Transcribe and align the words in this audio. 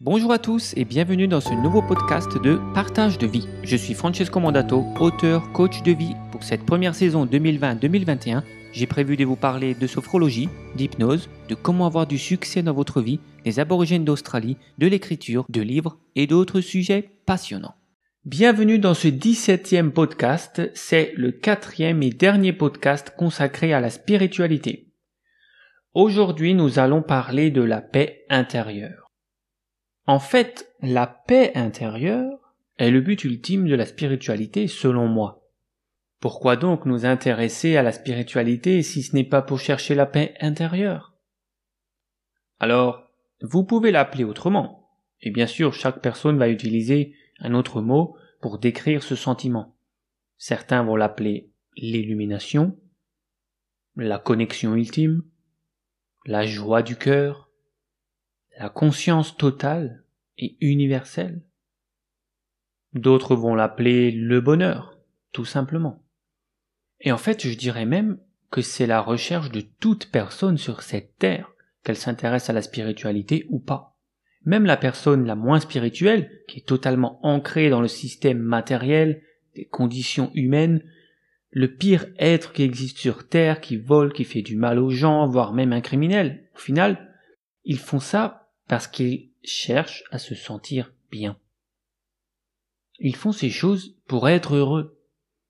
Bonjour 0.00 0.30
à 0.30 0.38
tous 0.38 0.74
et 0.76 0.84
bienvenue 0.84 1.26
dans 1.26 1.40
ce 1.40 1.52
nouveau 1.52 1.82
podcast 1.82 2.40
de 2.40 2.60
Partage 2.72 3.18
de 3.18 3.26
vie. 3.26 3.48
Je 3.64 3.74
suis 3.76 3.94
Francesco 3.94 4.38
Mandato, 4.38 4.84
auteur, 5.00 5.50
coach 5.50 5.82
de 5.82 5.90
vie. 5.90 6.14
Pour 6.30 6.44
cette 6.44 6.64
première 6.64 6.94
saison 6.94 7.26
2020-2021, 7.26 8.44
j'ai 8.72 8.86
prévu 8.86 9.16
de 9.16 9.24
vous 9.24 9.34
parler 9.34 9.74
de 9.74 9.86
sophrologie, 9.88 10.48
d'hypnose, 10.76 11.28
de 11.48 11.56
comment 11.56 11.84
avoir 11.84 12.06
du 12.06 12.16
succès 12.16 12.62
dans 12.62 12.74
votre 12.74 13.00
vie, 13.00 13.18
des 13.44 13.58
aborigènes 13.58 14.04
d'Australie, 14.04 14.56
de 14.78 14.86
l'écriture, 14.86 15.44
de 15.48 15.62
livres 15.62 15.98
et 16.14 16.28
d'autres 16.28 16.60
sujets 16.60 17.10
passionnants. 17.26 17.74
Bienvenue 18.24 18.78
dans 18.78 18.94
ce 18.94 19.08
17e 19.08 19.90
podcast, 19.90 20.62
c'est 20.74 21.12
le 21.16 21.32
quatrième 21.32 22.04
et 22.04 22.10
dernier 22.10 22.52
podcast 22.52 23.12
consacré 23.18 23.72
à 23.72 23.80
la 23.80 23.90
spiritualité. 23.90 24.92
Aujourd'hui 25.92 26.54
nous 26.54 26.78
allons 26.78 27.02
parler 27.02 27.50
de 27.50 27.62
la 27.62 27.80
paix 27.80 28.24
intérieure. 28.30 29.07
En 30.08 30.20
fait, 30.20 30.74
la 30.80 31.06
paix 31.06 31.52
intérieure 31.54 32.54
est 32.78 32.90
le 32.90 33.02
but 33.02 33.24
ultime 33.24 33.68
de 33.68 33.74
la 33.74 33.84
spiritualité 33.84 34.66
selon 34.66 35.06
moi. 35.06 35.46
Pourquoi 36.18 36.56
donc 36.56 36.86
nous 36.86 37.04
intéresser 37.04 37.76
à 37.76 37.82
la 37.82 37.92
spiritualité 37.92 38.82
si 38.82 39.02
ce 39.02 39.14
n'est 39.14 39.22
pas 39.22 39.42
pour 39.42 39.60
chercher 39.60 39.94
la 39.94 40.06
paix 40.06 40.34
intérieure? 40.40 41.12
Alors, 42.58 43.06
vous 43.42 43.64
pouvez 43.64 43.90
l'appeler 43.90 44.24
autrement. 44.24 44.88
Et 45.20 45.30
bien 45.30 45.46
sûr, 45.46 45.74
chaque 45.74 46.00
personne 46.00 46.38
va 46.38 46.48
utiliser 46.48 47.14
un 47.40 47.52
autre 47.52 47.82
mot 47.82 48.16
pour 48.40 48.58
décrire 48.58 49.02
ce 49.02 49.14
sentiment. 49.14 49.76
Certains 50.38 50.84
vont 50.84 50.96
l'appeler 50.96 51.52
l'illumination, 51.76 52.80
la 53.94 54.18
connexion 54.18 54.74
ultime, 54.74 55.22
la 56.24 56.46
joie 56.46 56.82
du 56.82 56.96
cœur, 56.96 57.47
la 58.58 58.68
conscience 58.68 59.36
totale 59.36 60.02
et 60.36 60.56
universelle. 60.60 61.42
D'autres 62.92 63.36
vont 63.36 63.54
l'appeler 63.54 64.10
le 64.10 64.40
bonheur, 64.40 64.98
tout 65.32 65.44
simplement. 65.44 66.02
Et 67.00 67.12
en 67.12 67.18
fait, 67.18 67.46
je 67.46 67.56
dirais 67.56 67.86
même 67.86 68.18
que 68.50 68.60
c'est 68.60 68.86
la 68.86 69.00
recherche 69.00 69.52
de 69.52 69.60
toute 69.60 70.10
personne 70.10 70.58
sur 70.58 70.82
cette 70.82 71.16
terre, 71.18 71.52
qu'elle 71.84 71.96
s'intéresse 71.96 72.50
à 72.50 72.52
la 72.52 72.62
spiritualité 72.62 73.46
ou 73.48 73.60
pas. 73.60 73.96
Même 74.44 74.64
la 74.64 74.76
personne 74.76 75.24
la 75.24 75.36
moins 75.36 75.60
spirituelle, 75.60 76.28
qui 76.48 76.58
est 76.58 76.66
totalement 76.66 77.24
ancrée 77.24 77.70
dans 77.70 77.80
le 77.80 77.88
système 77.88 78.40
matériel, 78.40 79.22
des 79.54 79.66
conditions 79.66 80.32
humaines, 80.34 80.82
le 81.50 81.72
pire 81.72 82.06
être 82.18 82.52
qui 82.52 82.62
existe 82.64 82.98
sur 82.98 83.28
Terre, 83.28 83.60
qui 83.60 83.76
vole, 83.76 84.12
qui 84.12 84.24
fait 84.24 84.42
du 84.42 84.56
mal 84.56 84.80
aux 84.80 84.90
gens, 84.90 85.28
voire 85.28 85.52
même 85.52 85.72
un 85.72 85.80
criminel, 85.80 86.48
au 86.56 86.58
final, 86.58 87.14
ils 87.64 87.78
font 87.78 88.00
ça 88.00 88.37
parce 88.68 88.86
qu'ils 88.86 89.30
cherchent 89.42 90.04
à 90.10 90.18
se 90.18 90.34
sentir 90.34 90.92
bien. 91.10 91.36
Ils 92.98 93.16
font 93.16 93.32
ces 93.32 93.50
choses 93.50 93.96
pour 94.06 94.28
être 94.28 94.54
heureux, 94.54 95.00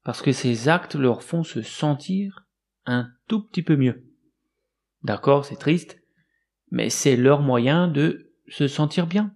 parce 0.05 0.23
que 0.23 0.33
ces 0.33 0.69
actes 0.69 0.95
leur 0.95 1.23
font 1.23 1.43
se 1.43 1.63
sentir 1.63 2.47
un 2.87 3.11
tout 3.27 3.43
petit 3.43 3.63
peu 3.63 3.77
mieux. 3.77 4.05
D'accord, 5.03 5.45
c'est 5.45 5.57
triste, 5.57 6.01
mais 6.71 6.91
c'est 6.91 7.17
leur 7.17 7.43
moyen 7.43 7.89
de 7.89 8.33
se 8.49 8.69
sentir 8.69 9.07
bien. 9.07 9.35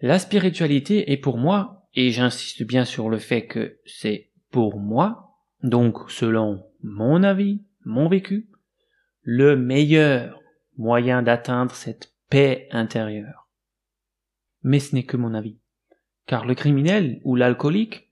La 0.00 0.18
spiritualité 0.18 1.12
est 1.12 1.18
pour 1.18 1.36
moi, 1.36 1.88
et 1.94 2.10
j'insiste 2.10 2.62
bien 2.62 2.84
sur 2.84 3.10
le 3.10 3.18
fait 3.18 3.46
que 3.46 3.78
c'est 3.84 4.30
pour 4.50 4.78
moi, 4.78 5.36
donc 5.62 6.10
selon 6.10 6.64
mon 6.82 7.22
avis, 7.22 7.62
mon 7.84 8.08
vécu, 8.08 8.48
le 9.22 9.56
meilleur 9.56 10.40
moyen 10.76 11.22
d'atteindre 11.22 11.74
cette 11.74 12.14
paix 12.30 12.68
intérieure. 12.70 13.48
Mais 14.62 14.78
ce 14.78 14.94
n'est 14.94 15.04
que 15.04 15.16
mon 15.16 15.34
avis. 15.34 15.58
Car 16.26 16.46
le 16.46 16.54
criminel 16.54 17.20
ou 17.24 17.34
l'alcoolique, 17.34 18.10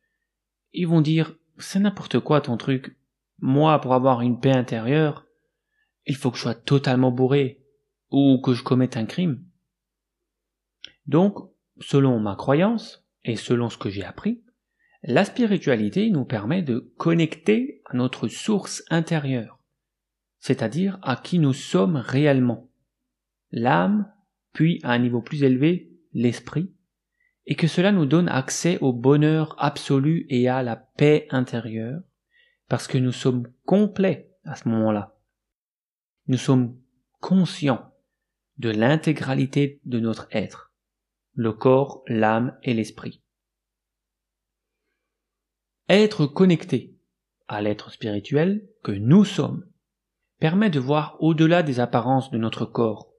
ils 0.73 0.89
vont 0.89 1.01
dire 1.01 1.35
c'est 1.59 1.79
n'importe 1.79 2.21
quoi 2.21 2.41
ton 2.41 2.57
truc. 2.57 2.99
Moi, 3.39 3.81
pour 3.81 3.95
avoir 3.95 4.21
une 4.21 4.41
paix 4.41 4.53
intérieure, 4.53 5.27
il 6.07 6.17
faut 6.17 6.31
que 6.31 6.37
je 6.37 6.43
sois 6.43 6.55
totalement 6.55 7.13
bourré 7.13 7.65
ou 8.11 8.41
que 8.41 8.55
je 8.55 8.63
commette 8.63 8.97
un 8.97 9.07
crime. 9.07 9.45
Donc, 11.07 11.37
selon 11.81 12.19
ma 12.19 12.35
croyance 12.35 13.07
et 13.25 13.37
selon 13.37 13.71
ce 13.71 13.79
que 13.79 13.91
j'ai 13.91 14.05
appris, 14.05 14.43
la 15.03 15.25
spiritualité 15.25 16.11
nous 16.11 16.25
permet 16.25 16.63
de 16.63 16.93
connecter 16.97 17.83
à 17.87 17.97
notre 17.97 18.27
source 18.27 18.83
intérieure, 18.91 19.61
c'est-à-dire 20.41 20.99
à 21.03 21.15
qui 21.17 21.39
nous 21.39 21.53
sommes 21.53 21.97
réellement 21.97 22.68
l'âme, 23.51 24.11
puis 24.53 24.81
à 24.83 24.93
un 24.93 24.99
niveau 24.99 25.21
plus 25.21 25.43
élevé, 25.43 25.93
l'esprit, 26.13 26.73
et 27.47 27.55
que 27.55 27.67
cela 27.67 27.93
nous 27.93 28.07
donne 28.07 28.29
accès 28.29 28.79
au 28.81 28.93
bonheur 28.93 29.55
absolu 29.59 30.27
et 30.29 30.49
à 30.49 30.63
la 30.63 30.77
paix 30.77 31.27
intérieure, 31.31 32.03
parce 32.69 32.87
que 32.87 32.99
nous 32.99 33.13
sommes 33.13 33.49
complets 33.65 34.35
à 34.45 34.55
ce 34.55 34.69
moment-là. 34.69 35.19
Nous 36.27 36.37
sommes 36.37 36.79
conscients 37.21 37.95
de 38.59 38.71
l'intégralité 38.71 39.81
de 39.85 40.01
notre 40.01 40.29
être, 40.31 40.73
le 41.35 41.53
corps, 41.53 42.03
l'âme 42.07 42.59
et 42.63 42.75
l'esprit. 42.75 43.23
Être 45.89 46.27
connecté 46.27 46.99
à 47.47 47.63
l'être 47.63 47.91
spirituel 47.91 48.69
que 48.83 48.93
nous 48.93 49.25
sommes 49.25 49.65
permet 50.39 50.71
de 50.71 50.81
voir 50.81 51.17
au-delà 51.21 51.63
des 51.63 51.81
apparences 51.81 52.31
de 52.31 52.39
notre 52.39 52.67
corps, 52.67 53.13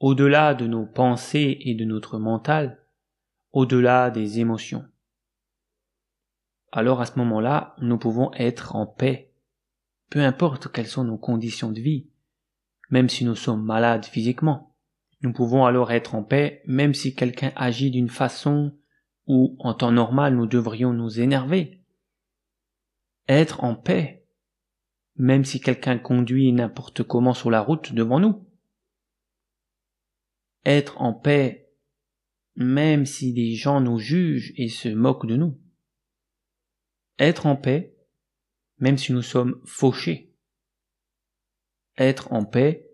au-delà 0.00 0.54
de 0.54 0.66
nos 0.66 0.86
pensées 0.86 1.58
et 1.60 1.74
de 1.74 1.84
notre 1.84 2.18
mental, 2.18 2.82
au-delà 3.52 4.10
des 4.10 4.40
émotions. 4.40 4.84
Alors 6.72 7.02
à 7.02 7.06
ce 7.06 7.18
moment-là, 7.18 7.76
nous 7.80 7.98
pouvons 7.98 8.32
être 8.32 8.74
en 8.74 8.86
paix, 8.86 9.34
peu 10.08 10.20
importe 10.20 10.72
quelles 10.72 10.86
sont 10.86 11.04
nos 11.04 11.18
conditions 11.18 11.70
de 11.70 11.80
vie, 11.80 12.08
même 12.88 13.10
si 13.10 13.26
nous 13.26 13.36
sommes 13.36 13.62
malades 13.62 14.06
physiquement. 14.06 14.74
Nous 15.20 15.34
pouvons 15.34 15.66
alors 15.66 15.92
être 15.92 16.14
en 16.14 16.22
paix 16.22 16.62
même 16.66 16.94
si 16.94 17.14
quelqu'un 17.14 17.52
agit 17.54 17.90
d'une 17.90 18.08
façon 18.08 18.74
où 19.26 19.54
en 19.58 19.74
temps 19.74 19.92
normal 19.92 20.34
nous 20.34 20.46
devrions 20.46 20.94
nous 20.94 21.20
énerver. 21.20 21.84
Être 23.28 23.62
en 23.64 23.74
paix 23.74 24.26
même 25.16 25.44
si 25.44 25.60
quelqu'un 25.60 25.98
conduit 25.98 26.50
n'importe 26.52 27.02
comment 27.02 27.34
sur 27.34 27.50
la 27.50 27.60
route 27.60 27.92
devant 27.92 28.18
nous 28.18 28.49
être 30.64 31.00
en 31.00 31.12
paix 31.12 31.68
même 32.56 33.06
si 33.06 33.32
des 33.32 33.54
gens 33.54 33.80
nous 33.80 33.98
jugent 33.98 34.52
et 34.56 34.68
se 34.68 34.88
moquent 34.88 35.26
de 35.26 35.36
nous. 35.36 35.58
Être 37.18 37.46
en 37.46 37.56
paix 37.56 37.96
même 38.78 38.98
si 38.98 39.12
nous 39.12 39.22
sommes 39.22 39.60
fauchés. 39.64 40.34
Être 41.96 42.32
en 42.32 42.44
paix 42.44 42.88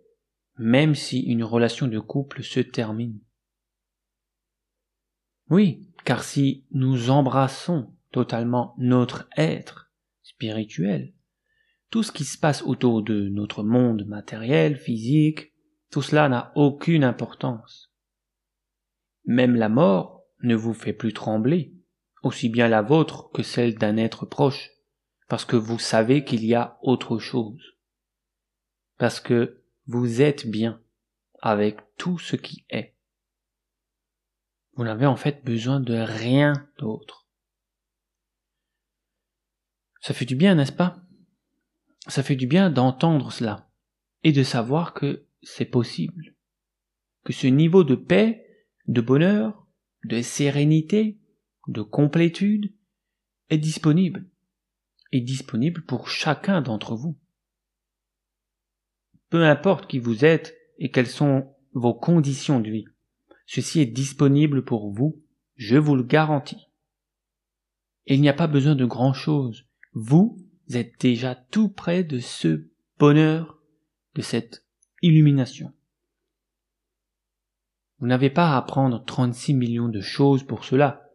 même 0.58 0.94
si 0.94 1.20
une 1.20 1.44
relation 1.44 1.86
de 1.86 1.98
couple 1.98 2.42
se 2.42 2.60
termine. 2.60 3.20
Oui, 5.48 5.88
car 6.04 6.24
si 6.24 6.66
nous 6.72 7.10
embrassons 7.10 7.94
totalement 8.10 8.74
notre 8.78 9.28
être 9.36 9.92
spirituel, 10.22 11.12
tout 11.90 12.02
ce 12.02 12.10
qui 12.10 12.24
se 12.24 12.38
passe 12.38 12.62
autour 12.62 13.02
de 13.02 13.28
notre 13.28 13.62
monde 13.62 14.06
matériel, 14.06 14.76
physique, 14.76 15.52
tout 15.90 16.02
cela 16.02 16.28
n'a 16.28 16.52
aucune 16.54 17.04
importance. 17.04 17.92
Même 19.24 19.54
la 19.56 19.68
mort 19.68 20.24
ne 20.42 20.54
vous 20.54 20.74
fait 20.74 20.92
plus 20.92 21.12
trembler, 21.12 21.74
aussi 22.22 22.48
bien 22.48 22.68
la 22.68 22.82
vôtre 22.82 23.30
que 23.32 23.42
celle 23.42 23.76
d'un 23.76 23.96
être 23.96 24.26
proche, 24.26 24.70
parce 25.28 25.44
que 25.44 25.56
vous 25.56 25.78
savez 25.78 26.24
qu'il 26.24 26.44
y 26.44 26.54
a 26.54 26.78
autre 26.82 27.18
chose. 27.18 27.76
Parce 28.98 29.20
que 29.20 29.62
vous 29.86 30.22
êtes 30.22 30.46
bien 30.46 30.80
avec 31.40 31.80
tout 31.96 32.18
ce 32.18 32.36
qui 32.36 32.64
est. 32.70 32.94
Vous 34.74 34.84
n'avez 34.84 35.06
en 35.06 35.16
fait 35.16 35.44
besoin 35.44 35.80
de 35.80 35.94
rien 35.94 36.52
d'autre. 36.78 37.26
Ça 40.00 40.14
fait 40.14 40.24
du 40.24 40.36
bien, 40.36 40.54
n'est-ce 40.54 40.72
pas? 40.72 40.98
Ça 42.06 42.22
fait 42.22 42.36
du 42.36 42.46
bien 42.46 42.70
d'entendre 42.70 43.32
cela 43.32 43.68
et 44.22 44.32
de 44.32 44.42
savoir 44.42 44.94
que 44.94 45.25
c'est 45.46 45.64
possible. 45.64 46.34
Que 47.24 47.32
ce 47.32 47.46
niveau 47.46 47.84
de 47.84 47.94
paix, 47.94 48.44
de 48.88 49.00
bonheur, 49.00 49.66
de 50.04 50.20
sérénité, 50.20 51.18
de 51.68 51.82
complétude 51.82 52.74
est 53.48 53.58
disponible. 53.58 54.28
Est 55.12 55.20
disponible 55.20 55.82
pour 55.82 56.08
chacun 56.08 56.62
d'entre 56.62 56.96
vous. 56.96 57.16
Peu 59.30 59.44
importe 59.44 59.88
qui 59.88 60.00
vous 60.00 60.24
êtes 60.24 60.56
et 60.78 60.90
quelles 60.90 61.06
sont 61.06 61.54
vos 61.72 61.94
conditions 61.94 62.60
de 62.60 62.70
vie, 62.70 62.86
ceci 63.46 63.80
est 63.80 63.86
disponible 63.86 64.64
pour 64.64 64.92
vous, 64.92 65.22
je 65.54 65.76
vous 65.76 65.94
le 65.94 66.02
garantis. 66.02 66.68
il 68.06 68.20
n'y 68.20 68.28
a 68.28 68.34
pas 68.34 68.46
besoin 68.46 68.74
de 68.74 68.84
grand 68.84 69.12
chose. 69.12 69.64
Vous 69.92 70.36
êtes 70.70 71.00
déjà 71.00 71.34
tout 71.34 71.68
près 71.68 72.02
de 72.02 72.18
ce 72.18 72.68
bonheur, 72.98 73.62
de 74.14 74.22
cette 74.22 74.65
illumination. 75.02 75.72
Vous 77.98 78.06
n'avez 78.06 78.30
pas 78.30 78.52
à 78.52 78.58
apprendre 78.58 79.02
36 79.04 79.54
millions 79.54 79.88
de 79.88 80.00
choses 80.00 80.42
pour 80.42 80.64
cela. 80.64 81.10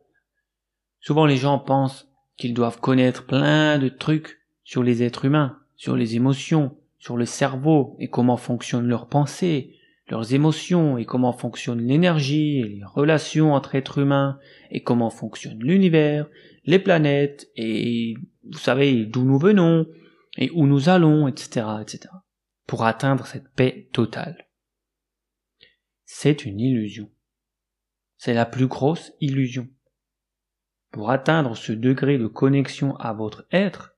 Souvent 0.99 1.25
les 1.25 1.37
gens 1.37 1.59
pensent 1.59 2.09
qu'ils 2.37 2.53
doivent 2.53 2.79
connaître 2.79 3.25
plein 3.25 3.77
de 3.77 3.89
trucs 3.89 4.39
sur 4.63 4.83
les 4.83 5.03
êtres 5.03 5.25
humains, 5.25 5.59
sur 5.75 5.95
les 5.95 6.15
émotions, 6.15 6.77
sur 6.97 7.17
le 7.17 7.25
cerveau 7.25 7.95
et 7.99 8.09
comment 8.09 8.37
fonctionnent 8.37 8.87
leurs 8.87 9.07
pensées, 9.07 9.75
leurs 10.07 10.33
émotions 10.33 10.97
et 10.97 11.05
comment 11.05 11.33
fonctionne 11.33 11.81
l'énergie 11.81 12.59
et 12.59 12.67
les 12.67 12.83
relations 12.83 13.53
entre 13.53 13.75
êtres 13.75 13.99
humains 13.99 14.39
et 14.69 14.83
comment 14.83 15.09
fonctionne 15.09 15.59
l'univers, 15.59 16.27
les 16.65 16.79
planètes 16.79 17.49
et 17.55 18.15
vous 18.43 18.59
savez 18.59 19.05
d'où 19.05 19.23
nous 19.23 19.39
venons 19.39 19.85
et 20.37 20.49
où 20.53 20.65
nous 20.65 20.89
allons, 20.89 21.27
etc., 21.27 21.65
etc. 21.81 22.09
pour 22.67 22.85
atteindre 22.85 23.25
cette 23.25 23.53
paix 23.53 23.89
totale. 23.91 24.47
C'est 26.05 26.45
une 26.45 26.59
illusion. 26.59 27.09
C'est 28.17 28.33
la 28.33 28.45
plus 28.45 28.67
grosse 28.67 29.13
illusion. 29.19 29.67
Pour 30.91 31.09
atteindre 31.09 31.55
ce 31.55 31.71
degré 31.71 32.17
de 32.17 32.27
connexion 32.27 32.95
à 32.97 33.13
votre 33.13 33.47
être, 33.51 33.95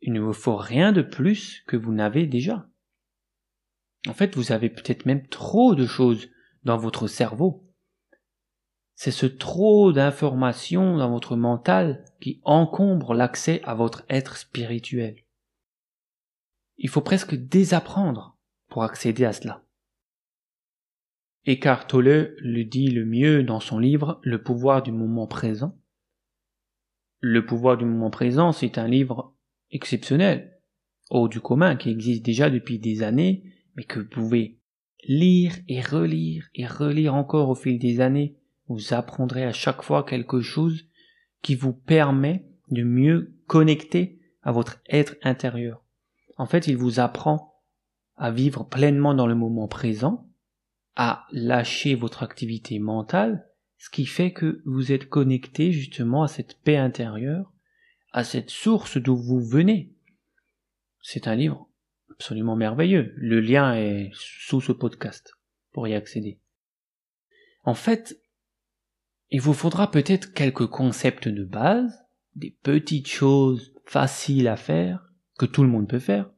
il 0.00 0.12
ne 0.12 0.20
vous 0.20 0.32
faut 0.32 0.56
rien 0.56 0.92
de 0.92 1.02
plus 1.02 1.62
que 1.66 1.76
vous 1.76 1.92
n'avez 1.92 2.26
déjà. 2.26 2.68
En 4.08 4.14
fait, 4.14 4.34
vous 4.34 4.50
avez 4.50 4.68
peut-être 4.68 5.06
même 5.06 5.26
trop 5.28 5.76
de 5.76 5.86
choses 5.86 6.28
dans 6.64 6.76
votre 6.76 7.06
cerveau. 7.06 7.72
C'est 8.94 9.12
ce 9.12 9.26
trop 9.26 9.92
d'informations 9.92 10.96
dans 10.96 11.10
votre 11.10 11.36
mental 11.36 12.04
qui 12.20 12.40
encombre 12.44 13.14
l'accès 13.14 13.62
à 13.64 13.74
votre 13.74 14.04
être 14.08 14.36
spirituel. 14.36 15.21
Il 16.78 16.88
faut 16.88 17.00
presque 17.00 17.34
désapprendre 17.34 18.38
pour 18.68 18.84
accéder 18.84 19.24
à 19.24 19.32
cela. 19.32 19.64
Eckhart 21.46 21.86
Tolle 21.86 22.34
le 22.38 22.64
dit 22.64 22.88
le 22.88 23.04
mieux 23.04 23.42
dans 23.42 23.60
son 23.60 23.78
livre 23.78 24.20
Le 24.22 24.42
pouvoir 24.42 24.82
du 24.82 24.92
moment 24.92 25.26
présent. 25.26 25.76
Le 27.20 27.44
pouvoir 27.44 27.76
du 27.76 27.84
moment 27.84 28.10
présent, 28.10 28.52
c'est 28.52 28.78
un 28.78 28.88
livre 28.88 29.34
exceptionnel, 29.70 30.60
hors 31.10 31.28
du 31.28 31.40
commun, 31.40 31.76
qui 31.76 31.90
existe 31.90 32.24
déjà 32.24 32.50
depuis 32.50 32.78
des 32.78 33.02
années 33.02 33.44
mais 33.76 33.84
que 33.84 34.00
vous 34.00 34.08
pouvez 34.08 34.58
lire 35.04 35.54
et 35.68 35.80
relire 35.80 36.48
et 36.54 36.66
relire 36.66 37.14
encore 37.14 37.48
au 37.48 37.54
fil 37.54 37.78
des 37.78 38.00
années, 38.00 38.36
vous 38.68 38.94
apprendrez 38.94 39.44
à 39.44 39.52
chaque 39.52 39.82
fois 39.82 40.04
quelque 40.04 40.40
chose 40.40 40.88
qui 41.42 41.54
vous 41.54 41.72
permet 41.72 42.46
de 42.70 42.82
mieux 42.82 43.34
connecter 43.46 44.20
à 44.42 44.52
votre 44.52 44.80
être 44.88 45.16
intérieur. 45.22 45.84
En 46.36 46.46
fait, 46.46 46.66
il 46.66 46.76
vous 46.76 47.00
apprend 47.00 47.60
à 48.16 48.30
vivre 48.30 48.64
pleinement 48.64 49.14
dans 49.14 49.26
le 49.26 49.34
moment 49.34 49.68
présent, 49.68 50.28
à 50.96 51.26
lâcher 51.32 51.94
votre 51.94 52.22
activité 52.22 52.78
mentale, 52.78 53.48
ce 53.78 53.90
qui 53.90 54.06
fait 54.06 54.32
que 54.32 54.62
vous 54.64 54.92
êtes 54.92 55.08
connecté 55.08 55.72
justement 55.72 56.22
à 56.22 56.28
cette 56.28 56.58
paix 56.60 56.76
intérieure, 56.76 57.52
à 58.12 58.24
cette 58.24 58.50
source 58.50 58.96
d'où 58.98 59.16
vous 59.16 59.40
venez. 59.40 59.92
C'est 61.00 61.26
un 61.26 61.34
livre 61.34 61.68
absolument 62.10 62.54
merveilleux. 62.54 63.12
Le 63.16 63.40
lien 63.40 63.74
est 63.74 64.10
sous 64.14 64.60
ce 64.60 64.72
podcast 64.72 65.34
pour 65.72 65.88
y 65.88 65.94
accéder. 65.94 66.38
En 67.64 67.74
fait, 67.74 68.20
il 69.30 69.40
vous 69.40 69.54
faudra 69.54 69.90
peut-être 69.90 70.32
quelques 70.32 70.66
concepts 70.66 71.28
de 71.28 71.44
base, 71.44 72.04
des 72.36 72.50
petites 72.62 73.08
choses 73.08 73.72
faciles 73.86 74.46
à 74.46 74.56
faire, 74.56 75.11
tout 75.46 75.62
le 75.62 75.68
monde 75.68 75.88
peut 75.88 75.98
faire, 75.98 76.30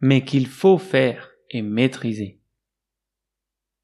mais 0.00 0.24
qu'il 0.24 0.46
faut 0.46 0.78
faire 0.78 1.30
et 1.50 1.62
maîtriser. 1.62 2.40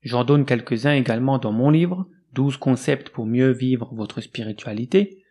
J'en 0.02 0.24
donne 0.24 0.46
quelques-uns 0.46 0.94
également 0.94 1.38
dans 1.38 1.52
mon 1.52 1.70
livre, 1.70 2.08
12 2.32 2.56
concepts 2.58 3.10
pour 3.10 3.26
mieux 3.26 3.50
vivre 3.50 3.94
votre 3.94 4.20
spiritualité, 4.20 5.24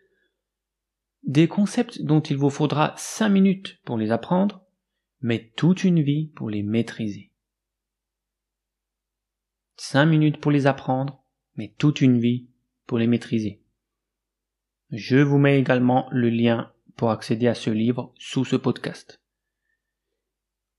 des 1.22 1.48
concepts 1.48 2.02
dont 2.02 2.20
il 2.20 2.36
vous 2.36 2.50
faudra 2.50 2.94
5 2.96 3.28
minutes 3.28 3.80
pour 3.84 3.96
les 3.96 4.10
apprendre, 4.12 4.66
mais 5.20 5.52
toute 5.56 5.84
une 5.84 6.02
vie 6.02 6.28
pour 6.36 6.50
les 6.50 6.62
maîtriser. 6.62 7.32
Cinq 9.76 10.06
minutes 10.06 10.40
pour 10.40 10.50
les 10.50 10.66
apprendre, 10.66 11.22
mais 11.56 11.74
toute 11.76 12.00
une 12.00 12.18
vie 12.18 12.48
pour 12.86 12.98
les 12.98 13.06
maîtriser. 13.06 13.62
Je 14.90 15.18
vous 15.18 15.38
mets 15.38 15.58
également 15.58 16.08
le 16.12 16.30
lien 16.30 16.72
pour 16.96 17.10
accéder 17.10 17.46
à 17.46 17.54
ce 17.54 17.70
livre 17.70 18.14
sous 18.16 18.44
ce 18.44 18.56
podcast. 18.56 19.20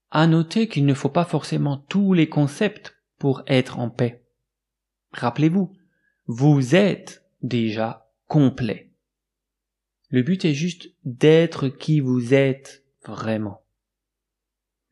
À 0.09 0.27
noter 0.27 0.67
qu'il 0.67 0.85
ne 0.85 0.93
faut 0.93 1.09
pas 1.09 1.25
forcément 1.25 1.77
tous 1.77 2.13
les 2.13 2.29
concepts 2.29 2.95
pour 3.17 3.43
être 3.47 3.79
en 3.79 3.89
paix. 3.89 4.23
Rappelez-vous, 5.11 5.73
vous 6.27 6.75
êtes 6.75 7.25
déjà 7.41 8.09
complet. 8.27 8.91
Le 10.09 10.21
but 10.21 10.45
est 10.45 10.53
juste 10.53 10.89
d'être 11.03 11.67
qui 11.67 11.99
vous 11.99 12.33
êtes 12.33 12.85
vraiment 13.05 13.61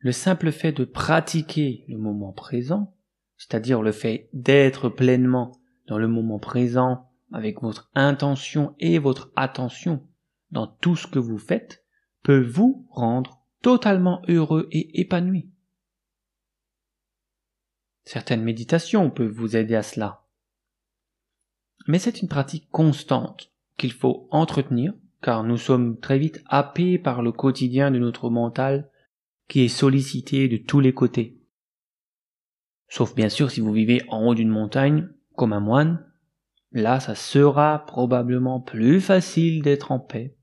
le 0.06 0.12
simple 0.12 0.52
fait 0.52 0.70
de 0.70 0.84
pratiquer 0.84 1.84
le 1.88 1.98
moment 1.98 2.32
présent, 2.32 2.94
c'est-à-dire 3.36 3.82
le 3.82 3.90
fait 3.90 4.28
d'être 4.32 4.88
pleinement 4.88 5.50
dans 5.88 5.98
le 5.98 6.06
moment 6.06 6.38
présent 6.38 7.10
avec 7.32 7.60
votre 7.60 7.90
intention 7.96 8.76
et 8.78 9.00
votre 9.00 9.32
attention 9.34 10.06
dans 10.52 10.68
tout 10.68 10.94
ce 10.94 11.08
que 11.08 11.18
vous 11.18 11.38
faites, 11.38 11.84
peut 12.22 12.40
vous 12.40 12.86
rendre 12.90 13.44
totalement 13.66 14.22
heureux 14.28 14.68
et 14.70 15.00
épanoui. 15.00 15.50
Certaines 18.04 18.44
méditations 18.44 19.10
peuvent 19.10 19.32
vous 19.32 19.56
aider 19.56 19.74
à 19.74 19.82
cela. 19.82 20.24
Mais 21.88 21.98
c'est 21.98 22.22
une 22.22 22.28
pratique 22.28 22.70
constante 22.70 23.52
qu'il 23.76 23.90
faut 23.90 24.28
entretenir 24.30 24.94
car 25.20 25.42
nous 25.42 25.56
sommes 25.56 25.98
très 25.98 26.16
vite 26.16 26.44
happés 26.46 26.96
par 26.96 27.22
le 27.22 27.32
quotidien 27.32 27.90
de 27.90 27.98
notre 27.98 28.30
mental 28.30 28.88
qui 29.48 29.62
est 29.62 29.68
sollicité 29.68 30.46
de 30.46 30.58
tous 30.58 30.78
les 30.78 30.94
côtés. 30.94 31.42
Sauf 32.86 33.16
bien 33.16 33.28
sûr 33.28 33.50
si 33.50 33.60
vous 33.60 33.72
vivez 33.72 34.00
en 34.10 34.28
haut 34.28 34.36
d'une 34.36 34.48
montagne, 34.48 35.08
comme 35.34 35.52
un 35.52 35.58
moine, 35.58 36.06
là 36.70 37.00
ça 37.00 37.16
sera 37.16 37.84
probablement 37.84 38.60
plus 38.60 39.00
facile 39.00 39.60
d'être 39.62 39.90
en 39.90 39.98
paix. 39.98 40.36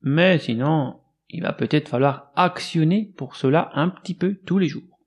Mais 0.00 0.38
sinon, 0.38 1.00
il 1.32 1.42
va 1.42 1.52
peut-être 1.52 1.88
falloir 1.88 2.32
actionner 2.34 3.12
pour 3.16 3.36
cela 3.36 3.70
un 3.74 3.88
petit 3.88 4.14
peu 4.14 4.34
tous 4.34 4.58
les 4.58 4.68
jours. 4.68 5.00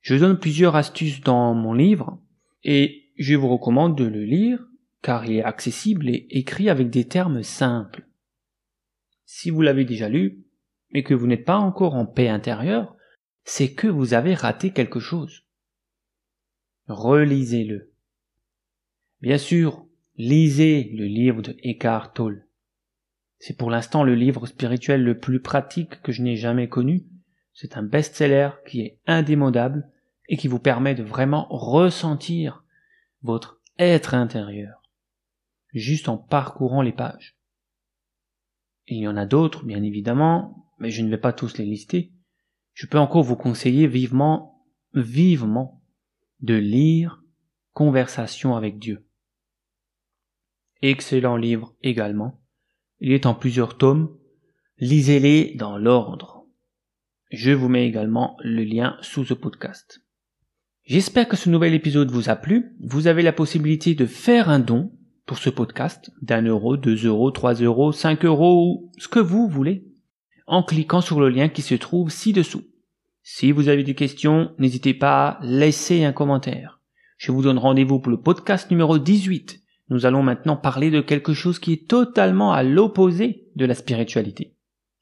Je 0.00 0.14
donne 0.14 0.38
plusieurs 0.38 0.76
astuces 0.76 1.20
dans 1.20 1.54
mon 1.54 1.72
livre 1.72 2.22
et 2.62 3.10
je 3.18 3.34
vous 3.34 3.48
recommande 3.48 3.98
de 3.98 4.04
le 4.04 4.24
lire 4.24 4.64
car 5.02 5.24
il 5.24 5.36
est 5.36 5.42
accessible 5.42 6.08
et 6.08 6.26
écrit 6.30 6.70
avec 6.70 6.90
des 6.90 7.06
termes 7.06 7.42
simples. 7.42 8.06
Si 9.24 9.50
vous 9.50 9.62
l'avez 9.62 9.84
déjà 9.84 10.08
lu, 10.08 10.44
mais 10.92 11.02
que 11.02 11.14
vous 11.14 11.26
n'êtes 11.26 11.44
pas 11.44 11.58
encore 11.58 11.94
en 11.94 12.06
paix 12.06 12.28
intérieure, 12.28 12.96
c'est 13.44 13.72
que 13.74 13.88
vous 13.88 14.14
avez 14.14 14.34
raté 14.34 14.70
quelque 14.70 15.00
chose. 15.00 15.44
Relisez-le. 16.86 17.92
Bien 19.20 19.38
sûr, 19.38 19.86
lisez 20.16 20.90
le 20.94 21.06
livre 21.06 21.42
de 21.42 21.56
Eckhart 21.64 22.12
Tolle. 22.12 22.45
C'est 23.38 23.56
pour 23.56 23.70
l'instant 23.70 24.02
le 24.02 24.14
livre 24.14 24.46
spirituel 24.46 25.02
le 25.02 25.18
plus 25.18 25.40
pratique 25.40 26.00
que 26.02 26.12
je 26.12 26.22
n'ai 26.22 26.36
jamais 26.36 26.68
connu. 26.68 27.06
C'est 27.52 27.76
un 27.76 27.82
best-seller 27.82 28.50
qui 28.66 28.82
est 28.82 29.00
indémodable 29.06 29.90
et 30.28 30.36
qui 30.36 30.48
vous 30.48 30.58
permet 30.58 30.94
de 30.94 31.02
vraiment 31.02 31.46
ressentir 31.50 32.64
votre 33.22 33.60
être 33.78 34.14
intérieur, 34.14 34.82
juste 35.72 36.08
en 36.08 36.16
parcourant 36.16 36.82
les 36.82 36.92
pages. 36.92 37.36
il 38.86 38.98
y 38.98 39.08
en 39.08 39.16
a 39.16 39.26
d'autres, 39.26 39.64
bien 39.64 39.82
évidemment, 39.82 40.70
mais 40.78 40.90
je 40.90 41.02
ne 41.02 41.10
vais 41.10 41.18
pas 41.18 41.32
tous 41.32 41.58
les 41.58 41.64
lister, 41.64 42.12
je 42.72 42.86
peux 42.86 42.98
encore 42.98 43.22
vous 43.22 43.36
conseiller 43.36 43.86
vivement, 43.86 44.66
vivement, 44.94 45.82
de 46.40 46.54
lire 46.54 47.22
Conversation 47.72 48.56
avec 48.56 48.78
Dieu. 48.78 49.06
Excellent 50.80 51.36
livre 51.36 51.74
également. 51.82 52.40
Il 53.00 53.12
est 53.12 53.26
en 53.26 53.34
plusieurs 53.34 53.76
tomes. 53.76 54.16
Lisez-les 54.78 55.54
dans 55.54 55.78
l'ordre. 55.78 56.44
Je 57.30 57.50
vous 57.50 57.68
mets 57.68 57.86
également 57.86 58.36
le 58.42 58.62
lien 58.62 58.96
sous 59.00 59.24
ce 59.24 59.34
podcast. 59.34 60.02
J'espère 60.84 61.28
que 61.28 61.36
ce 61.36 61.50
nouvel 61.50 61.74
épisode 61.74 62.10
vous 62.10 62.30
a 62.30 62.36
plu. 62.36 62.76
Vous 62.80 63.06
avez 63.08 63.22
la 63.22 63.32
possibilité 63.32 63.94
de 63.94 64.06
faire 64.06 64.48
un 64.48 64.60
don 64.60 64.92
pour 65.26 65.38
ce 65.38 65.50
podcast 65.50 66.12
d'un 66.22 66.42
euro, 66.42 66.76
deux 66.76 67.06
euros, 67.06 67.32
trois 67.32 67.54
euros, 67.54 67.90
cinq 67.92 68.24
euros 68.24 68.62
ou 68.62 68.92
ce 68.98 69.08
que 69.08 69.18
vous 69.18 69.48
voulez 69.48 69.84
en 70.46 70.62
cliquant 70.62 71.00
sur 71.00 71.20
le 71.20 71.28
lien 71.28 71.48
qui 71.48 71.62
se 71.62 71.74
trouve 71.74 72.10
ci-dessous. 72.10 72.62
Si 73.22 73.50
vous 73.50 73.68
avez 73.68 73.82
des 73.82 73.96
questions, 73.96 74.52
n'hésitez 74.58 74.94
pas 74.94 75.30
à 75.30 75.38
laisser 75.42 76.04
un 76.04 76.12
commentaire. 76.12 76.80
Je 77.18 77.32
vous 77.32 77.42
donne 77.42 77.58
rendez-vous 77.58 77.98
pour 77.98 78.12
le 78.12 78.20
podcast 78.20 78.70
numéro 78.70 78.98
18. 78.98 79.60
Nous 79.88 80.06
allons 80.06 80.22
maintenant 80.22 80.56
parler 80.56 80.90
de 80.90 81.00
quelque 81.00 81.32
chose 81.32 81.58
qui 81.58 81.72
est 81.72 81.88
totalement 81.88 82.52
à 82.52 82.62
l'opposé 82.62 83.48
de 83.54 83.64
la 83.64 83.74
spiritualité. 83.74 84.56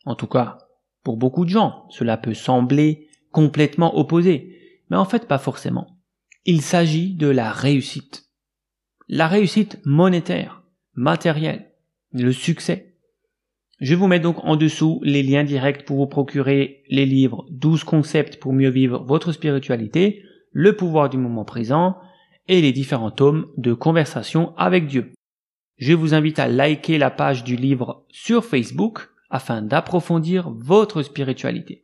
En 0.04 0.14
tout 0.14 0.26
cas, 0.26 0.58
pour 1.02 1.16
beaucoup 1.16 1.44
de 1.44 1.50
gens, 1.50 1.86
cela 1.90 2.16
peut 2.16 2.34
sembler 2.34 3.08
complètement 3.30 3.98
opposé, 3.98 4.58
mais 4.90 4.96
en 4.96 5.04
fait 5.04 5.26
pas 5.26 5.38
forcément. 5.38 5.98
Il 6.44 6.60
s'agit 6.60 7.14
de 7.14 7.28
la 7.28 7.50
réussite. 7.50 8.26
La 9.08 9.26
réussite 9.26 9.80
monétaire, 9.84 10.62
matérielle, 10.94 11.70
le 12.12 12.32
succès. 12.32 12.94
Je 13.80 13.94
vous 13.94 14.06
mets 14.06 14.20
donc 14.20 14.36
en 14.44 14.56
dessous 14.56 15.00
les 15.02 15.22
liens 15.22 15.44
directs 15.44 15.84
pour 15.84 15.96
vous 15.96 16.06
procurer 16.06 16.84
les 16.88 17.06
livres 17.06 17.46
12 17.50 17.84
concepts 17.84 18.38
pour 18.38 18.52
mieux 18.52 18.70
vivre 18.70 19.02
votre 19.04 19.32
spiritualité, 19.32 20.22
le 20.52 20.76
pouvoir 20.76 21.08
du 21.08 21.18
moment 21.18 21.44
présent 21.44 21.96
et 22.48 22.60
les 22.60 22.72
différents 22.72 23.10
tomes 23.10 23.46
de 23.56 23.72
conversation 23.72 24.54
avec 24.56 24.86
Dieu. 24.86 25.12
Je 25.78 25.92
vous 25.92 26.14
invite 26.14 26.38
à 26.38 26.48
liker 26.48 26.98
la 26.98 27.10
page 27.10 27.44
du 27.44 27.56
livre 27.56 28.04
sur 28.10 28.44
Facebook 28.44 29.08
afin 29.30 29.62
d'approfondir 29.62 30.50
votre 30.50 31.02
spiritualité. 31.02 31.82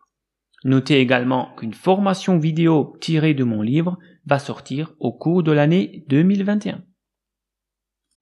Notez 0.65 1.01
également 1.01 1.55
qu'une 1.57 1.75
formation 1.75 2.39
vidéo 2.39 2.97
tirée 3.01 3.35
de 3.35 3.45
mon 3.45 3.63
livre 3.63 3.99
va 4.27 4.39
sortir 4.39 4.93
au 5.01 5.13
cours 5.13 5.43
de 5.43 5.53
l'année 5.53 6.05
2021. 6.09 6.83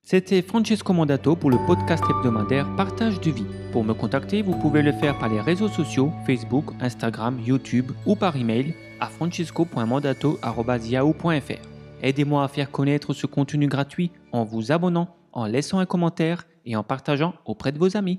C'était 0.04 0.40
Francesco 0.40 0.92
Mandato 0.94 1.36
pour 1.36 1.50
le 1.50 1.58
podcast 1.66 2.02
hebdomadaire 2.08 2.74
Partage 2.76 3.20
de 3.20 3.30
vie. 3.30 3.44
Pour 3.72 3.84
me 3.84 3.92
contacter, 3.92 4.40
vous 4.40 4.58
pouvez 4.58 4.80
le 4.80 4.92
faire 4.92 5.18
par 5.18 5.28
les 5.28 5.40
réseaux 5.40 5.68
sociaux 5.68 6.10
Facebook, 6.24 6.72
Instagram, 6.80 7.38
YouTube 7.44 7.92
ou 8.06 8.16
par 8.16 8.36
email 8.36 8.74
à 9.00 9.08
francesco.mandato.yahoo.fr. 9.08 11.77
Aidez-moi 12.00 12.44
à 12.44 12.48
faire 12.48 12.70
connaître 12.70 13.12
ce 13.12 13.26
contenu 13.26 13.66
gratuit 13.66 14.12
en 14.32 14.44
vous 14.44 14.72
abonnant, 14.72 15.16
en 15.32 15.46
laissant 15.46 15.80
un 15.80 15.86
commentaire 15.86 16.46
et 16.64 16.74
en 16.74 16.82
partageant 16.82 17.34
auprès 17.44 17.72
de 17.72 17.78
vos 17.78 17.96
amis. 17.96 18.16